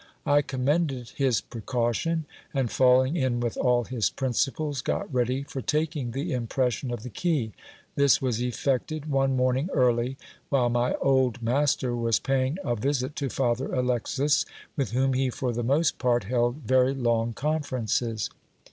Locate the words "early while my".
9.75-10.95